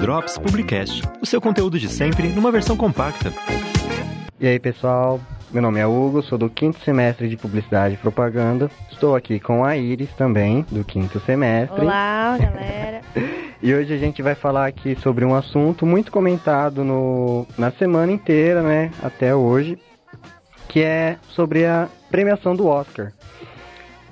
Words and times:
Drops 0.00 0.36
Publicast, 0.36 1.02
o 1.20 1.26
seu 1.26 1.40
conteúdo 1.40 1.78
de 1.78 1.88
sempre 1.88 2.28
numa 2.28 2.50
versão 2.50 2.76
compacta. 2.76 3.32
E 4.40 4.48
aí, 4.48 4.58
pessoal? 4.58 5.20
Meu 5.52 5.62
nome 5.62 5.78
é 5.78 5.86
Hugo, 5.86 6.22
sou 6.22 6.36
do 6.36 6.50
quinto 6.50 6.80
semestre 6.80 7.28
de 7.28 7.36
Publicidade 7.36 7.94
e 7.94 7.98
Propaganda. 7.98 8.68
Estou 8.90 9.14
aqui 9.14 9.38
com 9.38 9.64
a 9.64 9.76
Iris 9.76 10.10
também, 10.14 10.66
do 10.72 10.82
quinto 10.82 11.20
semestre. 11.20 11.80
Olá, 11.80 12.36
galera. 12.36 13.02
e 13.62 13.72
hoje 13.72 13.94
a 13.94 13.98
gente 13.98 14.22
vai 14.22 14.34
falar 14.34 14.66
aqui 14.66 14.96
sobre 14.96 15.24
um 15.24 15.36
assunto 15.36 15.86
muito 15.86 16.10
comentado 16.10 16.82
no, 16.82 17.46
na 17.56 17.70
semana 17.70 18.10
inteira, 18.10 18.60
né? 18.60 18.90
Até 19.00 19.36
hoje, 19.36 19.78
que 20.68 20.82
é 20.82 21.16
sobre 21.28 21.64
a 21.64 21.88
premiação 22.10 22.56
do 22.56 22.66
Oscar. 22.66 23.12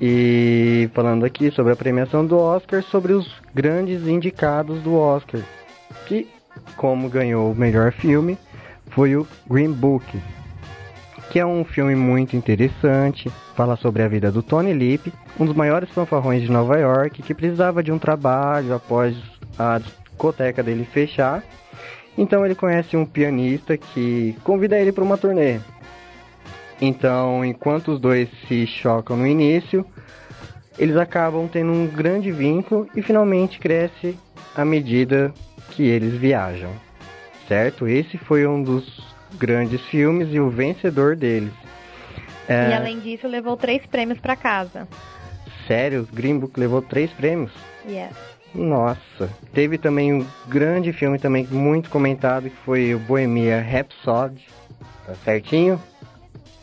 E 0.00 0.90
falando 0.92 1.24
aqui 1.24 1.50
sobre 1.50 1.72
a 1.72 1.76
premiação 1.76 2.26
do 2.26 2.36
Oscar, 2.36 2.82
sobre 2.82 3.12
os 3.12 3.30
grandes 3.54 4.06
indicados 4.06 4.82
do 4.82 4.94
Oscar, 4.96 5.40
que, 6.06 6.28
como 6.76 7.08
ganhou 7.08 7.52
o 7.52 7.54
melhor 7.54 7.92
filme, 7.92 8.36
foi 8.88 9.16
o 9.16 9.26
Green 9.48 9.72
Book, 9.72 10.04
que 11.30 11.38
é 11.38 11.46
um 11.46 11.64
filme 11.64 11.94
muito 11.94 12.36
interessante, 12.36 13.30
fala 13.56 13.76
sobre 13.76 14.02
a 14.02 14.08
vida 14.08 14.30
do 14.30 14.42
Tony 14.42 14.72
Lip, 14.72 15.12
um 15.38 15.44
dos 15.44 15.54
maiores 15.54 15.90
fanfarrões 15.90 16.42
de 16.42 16.50
Nova 16.50 16.78
York, 16.78 17.22
que 17.22 17.34
precisava 17.34 17.82
de 17.82 17.90
um 17.90 17.98
trabalho 17.98 18.74
após 18.74 19.16
a 19.58 19.78
discoteca 19.78 20.62
dele 20.62 20.84
fechar. 20.84 21.42
Então 22.16 22.44
ele 22.44 22.54
conhece 22.54 22.96
um 22.96 23.04
pianista 23.04 23.76
que 23.76 24.36
convida 24.44 24.78
ele 24.78 24.92
para 24.92 25.02
uma 25.02 25.18
turnê. 25.18 25.58
Então, 26.80 27.44
enquanto 27.44 27.92
os 27.92 28.00
dois 28.00 28.28
se 28.46 28.66
chocam 28.66 29.16
no 29.16 29.26
início, 29.26 29.86
eles 30.78 30.96
acabam 30.96 31.48
tendo 31.48 31.72
um 31.72 31.86
grande 31.86 32.32
vínculo 32.32 32.88
e 32.94 33.02
finalmente 33.02 33.58
cresce 33.58 34.18
à 34.54 34.64
medida 34.64 35.32
que 35.70 35.82
eles 35.84 36.14
viajam. 36.14 36.70
Certo? 37.46 37.86
Esse 37.86 38.16
foi 38.18 38.46
um 38.46 38.62
dos 38.62 39.14
grandes 39.34 39.80
filmes 39.82 40.28
e 40.32 40.40
o 40.40 40.50
vencedor 40.50 41.16
deles. 41.16 41.52
É... 42.48 42.70
E 42.70 42.74
além 42.74 43.00
disso, 43.00 43.26
levou 43.26 43.56
três 43.56 43.84
prêmios 43.86 44.18
para 44.18 44.36
casa. 44.36 44.88
Sério? 45.66 46.02
O 46.02 46.14
Green 46.14 46.38
Book 46.38 46.58
levou 46.58 46.82
três 46.82 47.10
prêmios? 47.12 47.52
Yes. 47.88 48.12
Nossa. 48.54 49.28
Teve 49.52 49.78
também 49.78 50.12
um 50.12 50.26
grande 50.46 50.92
filme 50.92 51.18
também 51.18 51.46
muito 51.50 51.90
comentado 51.90 52.50
que 52.50 52.56
foi 52.64 52.94
o 52.94 52.98
Bohemia 52.98 53.60
Rhapsody. 53.60 54.46
Tá 55.06 55.14
certinho? 55.24 55.80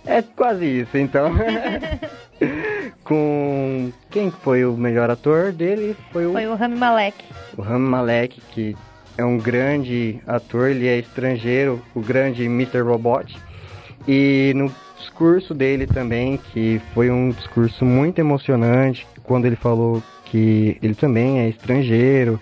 É 0.06 0.22
quase 0.22 0.82
isso, 0.82 0.98
então. 0.98 1.32
Com 3.04 3.92
quem 4.10 4.32
foi 4.32 4.66
o 4.66 4.74
melhor 4.74 5.10
ator 5.10 5.52
dele? 5.52 5.96
Foi 6.12 6.26
o, 6.26 6.32
foi 6.32 6.48
o 6.48 6.56
Rami 6.56 6.76
Malek. 6.76 7.24
O 7.58 7.62
Rami 7.62 7.88
Malek, 7.88 8.42
que 8.52 8.76
é 9.18 9.24
um 9.24 9.38
grande 9.38 10.20
ator, 10.26 10.70
ele 10.70 10.88
é 10.88 10.98
estrangeiro, 10.98 11.82
o 11.94 12.02
grande 12.02 12.46
Mr. 12.46 12.82
Robot. 12.82 13.38
E 14.08 14.54
no 14.56 14.74
discurso 14.98 15.54
dele 15.54 15.86
também, 15.86 16.38
que 16.38 16.82
foi 16.94 17.12
um 17.12 17.30
discurso 17.30 17.86
muito 17.86 18.20
emocionante, 18.20 19.06
quando 19.24 19.46
ele 19.46 19.56
falou 19.56 20.02
que 20.26 20.78
ele 20.82 20.96
também 20.96 21.40
é 21.40 21.50
estrangeiro, 21.50 22.40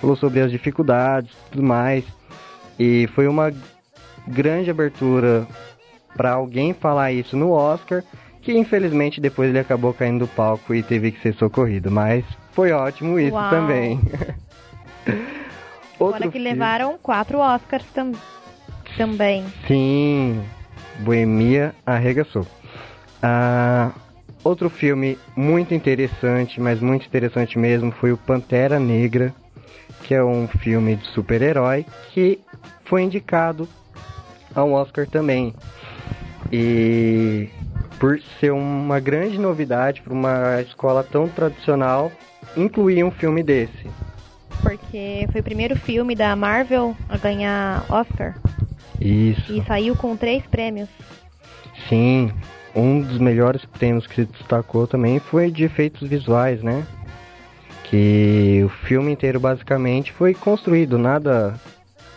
falou 0.00 0.14
sobre 0.14 0.40
as 0.40 0.50
dificuldades 0.50 1.32
e 1.32 1.50
tudo 1.50 1.62
mais. 1.62 2.04
E 2.78 3.08
foi 3.14 3.26
uma 3.26 3.52
grande 4.28 4.70
abertura 4.70 5.46
para 6.16 6.32
alguém 6.32 6.72
falar 6.74 7.12
isso 7.12 7.36
no 7.36 7.50
Oscar, 7.50 8.02
que 8.42 8.52
infelizmente 8.56 9.20
depois 9.20 9.50
ele 9.50 9.58
acabou 9.58 9.92
caindo 9.92 10.20
do 10.20 10.28
palco 10.28 10.74
e 10.74 10.82
teve 10.82 11.12
que 11.12 11.20
ser 11.20 11.34
socorrido, 11.34 11.90
mas 11.90 12.24
foi 12.52 12.72
ótimo 12.72 13.18
isso 13.18 13.34
Uau. 13.34 13.50
também. 13.50 14.00
Outro 15.98 16.18
Fora 16.18 16.26
que 16.26 16.38
filme. 16.38 16.48
levaram 16.48 16.98
quatro 16.98 17.38
Oscars 17.38 17.84
tam 17.94 18.12
também. 18.96 19.44
Sim, 19.66 20.42
Boemia 21.00 21.74
arregaçou. 21.84 22.46
Ah, 23.22 23.92
outro 24.42 24.70
filme 24.70 25.18
muito 25.36 25.74
interessante, 25.74 26.60
mas 26.60 26.80
muito 26.80 27.06
interessante 27.06 27.58
mesmo, 27.58 27.92
foi 27.92 28.12
o 28.12 28.16
Pantera 28.16 28.80
Negra, 28.80 29.34
que 30.02 30.14
é 30.14 30.24
um 30.24 30.48
filme 30.48 30.96
de 30.96 31.06
super-herói 31.08 31.84
que 32.12 32.40
foi 32.84 33.02
indicado 33.02 33.68
ao 34.54 34.72
Oscar 34.72 35.06
também. 35.06 35.54
E 36.52 37.48
por 37.98 38.20
ser 38.40 38.52
uma 38.52 38.98
grande 38.98 39.38
novidade 39.38 40.02
para 40.02 40.12
uma 40.12 40.60
escola 40.62 41.04
tão 41.04 41.28
tradicional, 41.28 42.10
incluir 42.56 43.04
um 43.04 43.10
filme 43.10 43.42
desse 43.42 43.88
porque 44.62 45.26
foi 45.32 45.40
o 45.40 45.44
primeiro 45.44 45.76
filme 45.76 46.14
da 46.14 46.34
Marvel 46.36 46.96
a 47.08 47.16
ganhar 47.16 47.84
Oscar. 47.88 48.36
Isso. 49.00 49.52
E 49.52 49.64
saiu 49.64 49.96
com 49.96 50.16
três 50.16 50.44
prêmios. 50.46 50.88
Sim, 51.88 52.30
um 52.74 53.00
dos 53.00 53.18
melhores 53.18 53.64
prêmios 53.64 54.06
que 54.06 54.14
se 54.16 54.24
destacou 54.26 54.86
também 54.86 55.18
foi 55.18 55.50
de 55.50 55.64
efeitos 55.64 56.06
visuais, 56.08 56.62
né? 56.62 56.86
Que 57.84 58.62
o 58.64 58.68
filme 58.86 59.10
inteiro 59.10 59.40
basicamente 59.40 60.12
foi 60.12 60.34
construído, 60.34 60.98
nada 60.98 61.58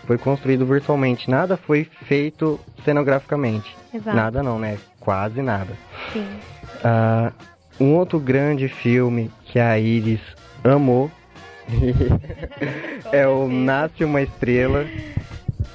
foi 0.06 0.18
construído 0.18 0.66
virtualmente, 0.66 1.30
nada 1.30 1.58
foi 1.58 1.86
feito 2.08 2.59
cenograficamente. 2.84 3.75
Exato. 3.94 4.16
Nada 4.16 4.44
não, 4.44 4.59
né? 4.59 4.78
Quase 5.00 5.41
nada. 5.41 5.74
Sim. 6.12 6.28
Uh, 6.84 7.34
um 7.80 7.96
outro 7.96 8.19
grande 8.19 8.68
filme 8.68 9.31
que 9.46 9.59
a 9.59 9.78
Iris 9.80 10.22
amou 10.64 11.09
é 13.12 13.28
o 13.28 13.47
Nasce 13.47 14.03
uma 14.03 14.22
Estrela, 14.22 14.86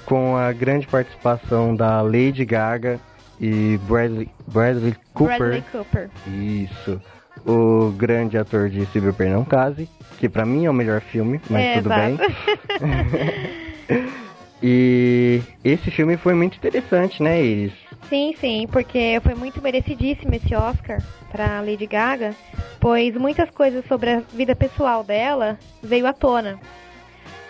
com 0.05 0.37
a 0.37 0.53
grande 0.53 0.87
participação 0.87 1.75
da 1.75 2.01
Lady 2.01 2.45
Gaga 2.45 2.99
e 3.41 3.79
Bradley, 3.87 4.31
Bradley 4.47 4.97
Cooper. 5.15 5.39
Bradley 5.39 5.65
Cooper. 5.73 6.11
Isso. 6.27 7.01
O 7.47 7.91
grande 7.97 8.37
ator 8.37 8.69
de 8.69 8.85
Se 8.87 9.01
Beber 9.01 9.31
Não 9.31 9.45
Case, 9.45 9.89
que 10.19 10.29
pra 10.29 10.45
mim 10.45 10.67
é 10.67 10.71
o 10.71 10.75
melhor 10.75 11.01
filme, 11.01 11.41
mas 11.49 11.63
é, 11.63 11.75
tudo 11.75 11.93
exato. 11.93 12.17
bem. 12.17 13.58
e 14.63 15.41
esse 15.65 15.91
filme 15.91 16.17
foi 16.17 16.35
muito 16.35 16.57
interessante, 16.57 17.23
né, 17.23 17.43
Iris? 17.43 17.73
Sim, 18.09 18.35
sim, 18.41 18.67
porque 18.71 19.21
foi 19.23 19.35
muito 19.35 19.61
merecidíssimo 19.63 20.35
esse 20.35 20.55
Oscar 20.55 21.03
para 21.31 21.61
Lady 21.61 21.87
Gaga, 21.87 22.35
pois 22.81 23.15
muitas 23.15 23.51
coisas 23.51 23.85
sobre 23.87 24.11
a 24.11 24.21
vida 24.21 24.57
pessoal 24.57 25.05
dela 25.05 25.59
veio 25.83 26.07
à 26.07 26.13
tona. 26.13 26.59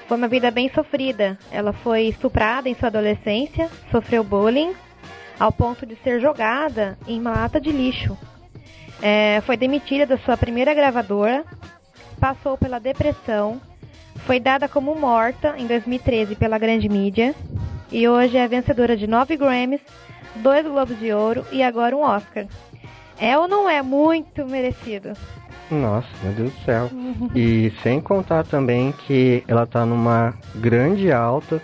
Foi 0.09 0.16
uma 0.16 0.27
vida 0.27 0.50
bem 0.50 0.71
sofrida. 0.75 1.38
Ela 1.53 1.72
foi 1.72 2.04
estuprada 2.04 2.69
em 2.69 2.75
sua 2.75 2.88
adolescência, 2.88 3.69
sofreu 3.91 4.25
bullying, 4.25 4.72
ao 5.38 5.53
ponto 5.53 5.84
de 5.84 5.97
ser 5.97 6.21
jogada 6.21 6.98
em 7.06 7.21
uma 7.21 7.31
lata 7.31 7.60
de 7.60 7.71
lixo. 7.71 8.16
É, 9.00 9.41
foi 9.43 9.56
demitida 9.56 10.06
da 10.06 10.19
sua 10.19 10.37
primeira 10.37 10.75
gravadora, 10.75 11.44
passou 12.19 12.56
pela 12.59 12.81
depressão, 12.81 13.60
foi 14.26 14.38
dada 14.40 14.68
como 14.68 14.94
morta 14.94 15.54
em 15.56 15.66
2013 15.66 16.34
pela 16.36 16.58
grande 16.58 16.88
mídia 16.88 17.34
e 17.90 18.06
hoje 18.08 18.36
é 18.36 18.46
vencedora 18.46 18.96
de 18.96 19.06
nove 19.06 19.36
Grammys 19.36 19.80
dois 20.36 20.64
Globos 20.66 20.98
de 20.98 21.12
Ouro 21.12 21.44
e 21.50 21.62
agora 21.62 21.96
um 21.96 22.02
Oscar. 22.02 22.46
É 23.18 23.36
ou 23.36 23.48
não 23.48 23.68
é 23.68 23.82
muito 23.82 24.46
merecido? 24.46 25.12
Nossa, 25.70 26.08
meu 26.22 26.32
Deus 26.32 26.52
do 26.52 26.64
céu. 26.64 26.90
e 27.34 27.72
sem 27.82 28.00
contar 28.00 28.44
também 28.44 28.92
que 28.92 29.42
ela 29.48 29.66
tá 29.66 29.84
numa 29.84 30.34
grande 30.54 31.12
alta, 31.12 31.60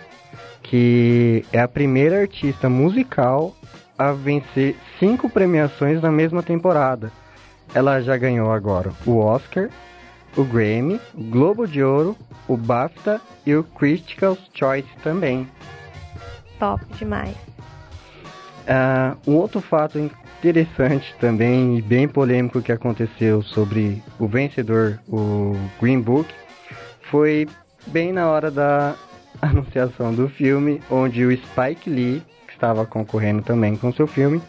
que 0.61 1.45
é 1.51 1.59
a 1.59 1.67
primeira 1.67 2.21
artista 2.21 2.69
musical 2.69 3.55
a 3.97 4.11
vencer 4.11 4.75
cinco 4.99 5.29
premiações 5.29 6.01
na 6.01 6.11
mesma 6.11 6.43
temporada. 6.43 7.11
Ela 7.73 8.01
já 8.01 8.17
ganhou 8.17 8.51
agora 8.51 8.91
o 9.05 9.17
Oscar, 9.17 9.69
o 10.35 10.43
Grammy, 10.43 10.99
o 11.13 11.23
Globo 11.23 11.67
de 11.67 11.83
Ouro, 11.83 12.15
o 12.47 12.57
BAFTA 12.57 13.21
e 13.45 13.55
o 13.55 13.63
Critical 13.63 14.37
Choice 14.53 14.87
também. 15.03 15.47
Top 16.59 16.83
demais. 16.97 17.35
Uh, 18.65 19.31
um 19.31 19.35
outro 19.35 19.61
fato 19.61 19.99
interessante 19.99 21.15
também 21.19 21.77
e 21.77 21.81
bem 21.81 22.07
polêmico 22.07 22.61
que 22.61 22.71
aconteceu 22.71 23.41
sobre 23.41 24.03
o 24.19 24.27
vencedor, 24.27 24.99
o 25.07 25.55
Green 25.79 26.01
Book, 26.01 26.27
foi 27.09 27.47
bem 27.87 28.11
na 28.11 28.27
hora 28.27 28.49
da 28.49 28.95
anunciação 29.41 30.13
do 30.13 30.27
filme, 30.27 30.81
onde 30.89 31.25
o 31.25 31.31
Spike 31.31 31.89
Lee, 31.89 32.23
que 32.47 32.53
estava 32.53 32.85
concorrendo 32.85 33.41
também 33.41 33.75
com 33.75 33.91
seu 33.93 34.07
filme, 34.07 34.41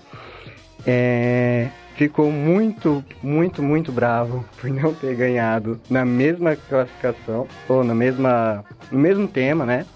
é, 0.87 1.69
ficou 1.97 2.31
muito, 2.31 3.05
muito, 3.23 3.63
muito 3.63 3.91
bravo 3.91 4.45
por 4.61 4.71
não 4.71 4.95
ter 4.95 5.15
ganhado 5.15 5.81
na 5.91 6.05
mesma 6.05 6.57
classificação, 6.57 7.47
ou 7.69 7.83
na 7.83 7.95
mesma, 7.95 8.65
no 8.91 8.99
mesmo 8.99 9.27
tema, 9.27 9.67
né? 9.67 9.87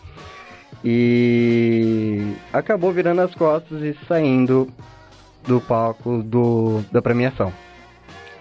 e 0.85 2.35
acabou 2.52 2.93
virando 2.93 3.20
as 3.20 3.35
costas 3.35 3.82
e 3.82 3.97
saindo 4.06 4.69
do 5.47 5.61
palco 5.61 6.23
do, 6.23 6.82
da 6.91 7.02
premiação. 7.02 7.52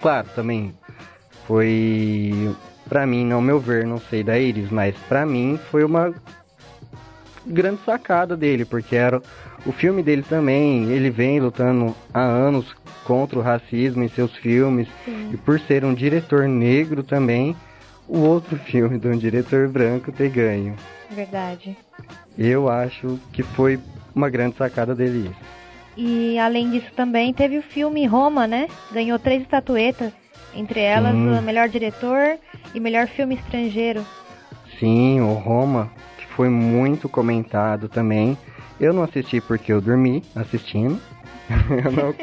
Claro, 0.01 0.27
também 0.35 0.73
foi, 1.45 2.55
pra 2.87 3.05
mim, 3.05 3.25
não 3.25 3.41
meu 3.41 3.59
ver, 3.59 3.85
não 3.85 3.99
sei 3.99 4.23
da 4.23 4.39
Iris, 4.39 4.69
mas 4.69 4.95
pra 5.07 5.25
mim 5.25 5.59
foi 5.69 5.83
uma 5.83 6.13
grande 7.45 7.79
sacada 7.85 8.35
dele, 8.35 8.65
porque 8.65 8.95
era 8.95 9.21
o 9.65 9.71
filme 9.71 10.01
dele 10.01 10.23
também, 10.23 10.89
ele 10.89 11.09
vem 11.09 11.39
lutando 11.39 11.95
há 12.13 12.21
anos 12.21 12.75
contra 13.03 13.39
o 13.39 13.41
racismo 13.41 14.03
em 14.03 14.09
seus 14.09 14.35
filmes, 14.35 14.87
Sim. 15.05 15.31
e 15.33 15.37
por 15.37 15.59
ser 15.59 15.83
um 15.83 15.93
diretor 15.93 16.47
negro 16.47 17.03
também, 17.03 17.55
o 18.07 18.19
outro 18.19 18.57
filme 18.65 18.97
de 18.97 19.07
um 19.07 19.17
diretor 19.17 19.67
branco 19.67 20.11
ter 20.11 20.29
ganho. 20.29 20.75
Verdade. 21.09 21.75
Eu 22.37 22.69
acho 22.69 23.19
que 23.33 23.43
foi 23.43 23.79
uma 24.13 24.29
grande 24.29 24.55
sacada 24.55 24.95
dele 24.95 25.29
isso. 25.29 25.59
E 25.97 26.39
além 26.39 26.69
disso 26.71 26.91
também 26.95 27.33
teve 27.33 27.57
o 27.57 27.61
filme 27.63 28.05
Roma, 28.05 28.47
né? 28.47 28.67
Ganhou 28.91 29.19
três 29.19 29.41
estatuetas, 29.41 30.13
entre 30.55 30.79
elas 30.79 31.13
Sim. 31.13 31.37
o 31.37 31.41
melhor 31.41 31.67
diretor 31.67 32.37
e 32.73 32.79
melhor 32.79 33.07
filme 33.07 33.35
estrangeiro. 33.35 34.05
Sim, 34.79 35.19
o 35.19 35.33
Roma, 35.33 35.91
foi 36.39 36.47
muito 36.47 37.09
comentado 37.09 37.89
também. 37.89 38.37
Eu 38.79 38.93
não 38.93 39.03
assisti 39.03 39.41
porque 39.41 39.73
eu 39.73 39.81
dormi 39.81 40.23
assistindo. 40.33 40.97
não, 41.93 42.15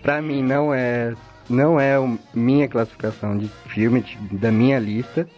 pra 0.00 0.22
mim 0.22 0.40
não 0.40 0.72
é 0.72 1.12
não 1.50 1.80
é 1.80 1.96
minha 2.32 2.68
classificação 2.68 3.36
de 3.36 3.48
filme 3.66 4.02
de, 4.02 4.16
da 4.36 4.52
minha 4.52 4.78
lista, 4.78 5.28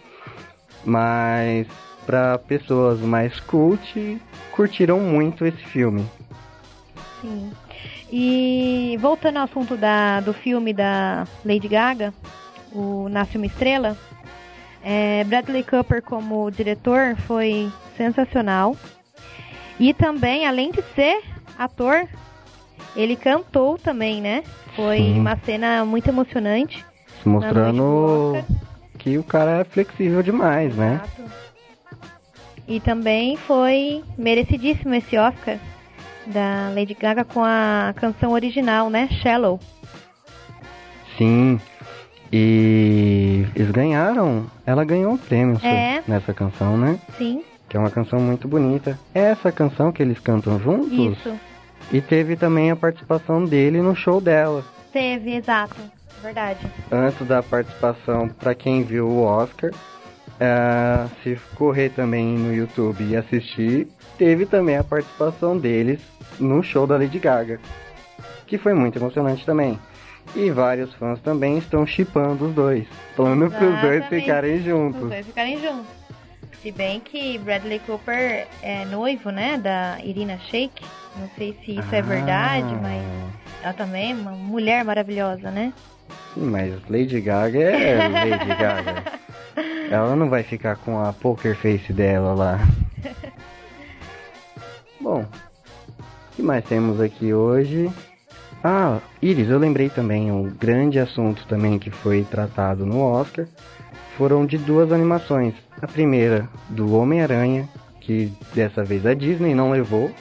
mas 0.85 1.65
para 2.05 2.37
pessoas 2.37 2.99
mais 2.99 3.39
cult 3.39 4.21
curtiram 4.51 4.99
muito 4.99 5.43
esse 5.43 5.65
filme. 5.65 6.05
Sim. 7.21 7.51
E 8.11 8.95
voltando 9.01 9.37
ao 9.37 9.45
assunto 9.45 9.75
da, 9.75 10.19
do 10.19 10.35
filme 10.35 10.71
da 10.71 11.25
Lady 11.43 11.67
Gaga, 11.67 12.13
o 12.71 13.09
Nasce 13.09 13.37
uma 13.37 13.47
Estrela, 13.47 13.97
é, 14.83 15.23
Bradley 15.23 15.63
Cooper 15.63 16.03
como 16.03 16.51
diretor 16.51 17.15
foi 17.25 17.71
sensacional. 17.99 18.77
E 19.77 19.93
também, 19.93 20.47
além 20.47 20.71
de 20.71 20.81
ser 20.95 21.21
ator, 21.57 22.07
ele 22.95 23.17
cantou 23.17 23.77
também, 23.77 24.21
né? 24.21 24.43
Foi 24.75 24.97
Sim. 24.97 25.19
uma 25.19 25.37
cena 25.37 25.83
muito 25.83 26.07
emocionante. 26.07 26.85
Mostrando 27.25 28.41
que 28.97 29.17
o 29.17 29.23
cara 29.23 29.59
é 29.59 29.63
flexível 29.65 30.23
demais, 30.23 30.73
né? 30.75 31.01
Exato. 31.03 31.29
E 32.67 32.79
também 32.79 33.35
foi 33.35 34.03
merecidíssimo 34.17 34.93
esse 34.93 35.17
Oscar 35.17 35.57
da 36.27 36.71
Lady 36.73 36.93
Gaga 36.93 37.25
com 37.25 37.43
a 37.43 37.93
canção 37.97 38.31
original, 38.31 38.89
né? 38.89 39.09
Shallow. 39.21 39.59
Sim. 41.17 41.59
E 42.31 43.45
eles 43.55 43.71
ganharam. 43.71 44.45
Ela 44.65 44.85
ganhou 44.85 45.11
um 45.11 45.17
prêmio 45.17 45.59
é. 45.63 46.01
nessa 46.07 46.33
canção, 46.33 46.77
né? 46.77 46.99
Sim. 47.17 47.43
Que 47.69 47.77
é 47.77 47.79
uma 47.79 47.91
canção 47.91 48.19
muito 48.19 48.47
bonita. 48.47 48.99
É 49.13 49.19
essa 49.19 49.51
canção 49.51 49.91
que 49.91 50.01
eles 50.01 50.19
cantam 50.19 50.59
juntos? 50.59 50.91
Isso. 50.91 51.39
E 51.91 52.01
teve 52.01 52.35
também 52.35 52.71
a 52.71 52.75
participação 52.75 53.45
dele 53.45 53.81
no 53.81 53.95
show 53.95 54.19
dela. 54.19 54.63
Teve, 54.91 55.35
exato. 55.35 55.75
Verdade. 56.21 56.59
Antes 56.91 57.25
da 57.27 57.41
participação, 57.41 58.27
para 58.27 58.53
quem 58.53 58.83
viu 58.83 59.07
o 59.07 59.23
Oscar, 59.23 59.71
uh, 59.71 61.09
se 61.23 61.39
correr 61.55 61.89
também 61.89 62.37
no 62.37 62.53
YouTube 62.53 63.03
e 63.03 63.15
assistir, 63.15 63.87
teve 64.17 64.45
também 64.45 64.77
a 64.77 64.83
participação 64.83 65.57
deles 65.57 66.01
no 66.39 66.61
show 66.61 66.85
da 66.85 66.97
Lady 66.97 67.19
Gaga, 67.19 67.59
que 68.47 68.57
foi 68.57 68.73
muito 68.73 68.97
emocionante 68.97 69.45
também. 69.45 69.79
E 70.35 70.51
vários 70.51 70.93
fãs 70.95 71.19
também 71.21 71.57
estão 71.57 71.85
chipando 71.85 72.47
os 72.47 72.53
dois, 72.53 72.85
falando 73.15 73.49
para 73.49 73.65
os 73.65 73.81
dois 73.81 74.05
ficarem 74.07 74.61
juntos. 74.61 75.03
Os 75.03 75.09
dois 75.09 75.25
ficarem 75.25 75.59
juntos. 75.59 75.98
Se 76.61 76.71
bem 76.71 76.99
que 76.99 77.37
Bradley 77.37 77.79
Cooper 77.79 78.45
é 78.61 78.83
noivo, 78.85 79.29
né, 79.29 79.57
da 79.57 79.97
Irina 80.03 80.37
Shayk. 80.37 80.83
Não 81.15 81.29
sei 81.37 81.57
se 81.63 81.71
isso 81.71 81.95
é 81.95 81.95
ah. 81.95 81.99
é 81.99 82.01
verdade, 82.01 82.75
mas 82.81 83.03
ela 83.63 83.73
também 83.73 84.11
é 84.11 84.15
uma 84.15 84.31
mulher 84.31 84.83
maravilhosa, 84.83 85.49
né? 85.49 85.73
Sim, 86.33 86.45
mas 86.45 86.73
Lady 86.89 87.21
Gaga 87.21 87.59
é 87.59 87.95
Lady 88.07 88.47
Gaga. 88.47 89.03
ela 89.89 90.15
não 90.15 90.29
vai 90.29 90.43
ficar 90.43 90.75
com 90.77 90.99
a 90.99 91.13
poker 91.13 91.55
face 91.55 91.93
dela 91.93 92.33
lá. 92.33 92.59
Bom, 94.99 95.21
o 95.21 96.35
que 96.35 96.41
mais 96.41 96.63
temos 96.65 96.99
aqui 96.99 97.33
hoje? 97.33 97.89
Ah, 98.61 98.99
Iris, 99.21 99.49
eu 99.49 99.57
lembrei 99.57 99.89
também 99.89 100.29
um 100.29 100.43
grande 100.43 100.99
assunto 100.99 101.45
também 101.47 101.79
que 101.79 101.89
foi 101.89 102.25
tratado 102.25 102.85
no 102.85 102.99
Oscar. 103.01 103.47
Foram 104.19 104.45
de 104.45 104.57
duas 104.57 104.91
animações. 104.91 105.53
A 105.81 105.87
primeira, 105.87 106.49
do 106.67 106.93
Homem-Aranha, 106.93 107.69
que 108.01 108.29
dessa 108.53 108.83
vez 108.83 109.05
a 109.05 109.13
Disney 109.13 109.55
não 109.55 109.71
levou. 109.71 110.11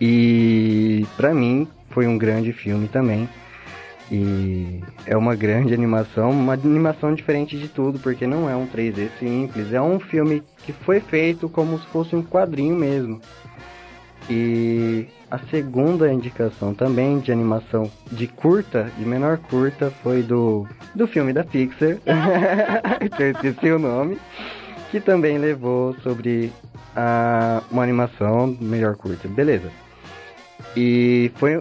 E 0.00 1.06
para 1.16 1.32
mim 1.32 1.68
foi 1.90 2.08
um 2.08 2.18
grande 2.18 2.52
filme 2.52 2.88
também. 2.88 3.28
E 4.10 4.80
é 5.06 5.16
uma 5.16 5.36
grande 5.36 5.72
animação, 5.72 6.32
uma 6.32 6.54
animação 6.54 7.14
diferente 7.14 7.56
de 7.56 7.68
tudo, 7.68 8.00
porque 8.00 8.26
não 8.26 8.50
é 8.50 8.56
um 8.56 8.66
3D 8.66 9.08
simples, 9.20 9.72
é 9.72 9.80
um 9.80 10.00
filme 10.00 10.42
que 10.66 10.72
foi 10.72 10.98
feito 10.98 11.48
como 11.48 11.78
se 11.78 11.86
fosse 11.86 12.16
um 12.16 12.24
quadrinho 12.24 12.74
mesmo. 12.74 13.20
E 14.28 15.06
a 15.34 15.38
segunda 15.50 16.12
indicação 16.12 16.72
também 16.72 17.18
de 17.18 17.32
animação 17.32 17.90
de 18.12 18.28
curta, 18.28 18.88
de 18.96 19.04
menor 19.04 19.38
curta, 19.38 19.90
foi 20.00 20.22
do, 20.22 20.64
do 20.94 21.08
filme 21.08 21.32
da 21.32 21.42
Pixar, 21.42 21.98
que 23.16 23.22
eu 23.22 23.30
esqueci 23.32 23.70
o 23.72 23.78
nome, 23.80 24.16
que 24.92 25.00
também 25.00 25.36
levou 25.38 25.92
sobre 26.04 26.52
a, 26.94 27.62
uma 27.68 27.82
animação 27.82 28.56
melhor 28.60 28.94
curta. 28.94 29.26
Beleza. 29.26 29.72
E 30.76 31.32
foi 31.34 31.60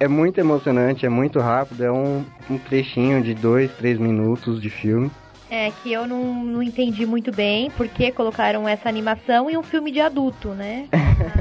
é 0.00 0.08
muito 0.08 0.38
emocionante, 0.38 1.06
é 1.06 1.08
muito 1.08 1.38
rápido, 1.38 1.84
é 1.84 1.92
um, 1.92 2.24
um 2.50 2.58
trechinho 2.58 3.22
de 3.22 3.34
dois, 3.34 3.70
três 3.76 3.98
minutos 3.98 4.60
de 4.60 4.68
filme. 4.68 5.10
É, 5.48 5.70
que 5.70 5.92
eu 5.92 6.08
não, 6.08 6.44
não 6.44 6.60
entendi 6.60 7.06
muito 7.06 7.30
bem 7.30 7.70
porque 7.76 8.10
colocaram 8.10 8.68
essa 8.68 8.88
animação 8.88 9.48
em 9.48 9.56
um 9.56 9.62
filme 9.62 9.92
de 9.92 10.00
adulto, 10.00 10.48
né? 10.48 10.88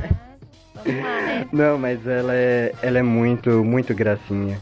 né? 0.86 1.48
Não, 1.52 1.78
mas 1.78 2.06
ela 2.06 2.34
é, 2.34 2.74
ela 2.82 3.00
é 3.00 3.04
muito, 3.04 3.64
muito 3.64 3.94
gracinha. 3.94 4.60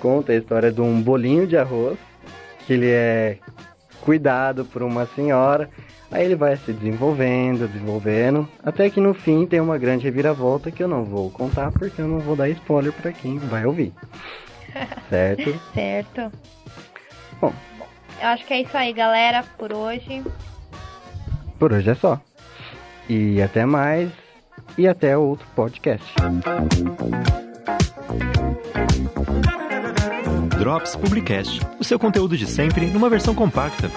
Conta 0.00 0.32
a 0.32 0.36
história 0.36 0.70
de 0.70 0.80
um 0.80 1.00
bolinho 1.00 1.46
de 1.46 1.56
arroz, 1.56 1.98
que 2.66 2.72
ele 2.72 2.90
é 2.90 3.38
cuidado 4.00 4.64
por 4.64 4.82
uma 4.82 5.06
senhora, 5.06 5.68
aí 6.10 6.24
ele 6.24 6.36
vai 6.36 6.56
se 6.56 6.72
desenvolvendo, 6.72 7.66
desenvolvendo, 7.66 8.48
até 8.62 8.88
que 8.88 9.00
no 9.00 9.14
fim 9.14 9.46
tem 9.46 9.60
uma 9.60 9.78
grande 9.78 10.04
reviravolta 10.04 10.70
que 10.70 10.82
eu 10.82 10.88
não 10.88 11.04
vou 11.04 11.30
contar 11.30 11.72
porque 11.72 12.00
eu 12.00 12.06
não 12.06 12.20
vou 12.20 12.36
dar 12.36 12.48
spoiler 12.50 12.92
para 12.92 13.12
quem 13.12 13.38
vai 13.38 13.66
ouvir. 13.66 13.92
certo? 15.10 15.60
certo. 15.74 16.32
Bom, 17.40 17.52
eu 18.20 18.28
acho 18.28 18.46
que 18.46 18.54
é 18.54 18.60
isso 18.62 18.76
aí, 18.76 18.92
galera, 18.92 19.44
por 19.58 19.72
hoje. 19.72 20.22
Por 21.58 21.72
hoje 21.72 21.90
é 21.90 21.94
só. 21.94 22.20
E 23.08 23.40
até 23.42 23.64
mais 23.64 24.10
e 24.78 24.86
até 24.86 25.16
outro 25.16 25.46
podcast. 25.54 26.06
Drops 30.58 30.96
Publicast, 30.96 31.60
o 31.78 31.84
seu 31.84 31.98
conteúdo 31.98 32.36
de 32.36 32.46
sempre 32.46 32.86
numa 32.86 33.08
versão 33.08 33.34
compacta. 33.34 33.90